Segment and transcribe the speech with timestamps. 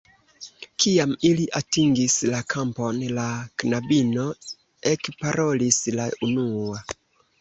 [0.83, 3.27] Kiam ili atingis la kampon, la
[3.63, 4.27] knabino
[4.95, 6.87] ekparolis la unua.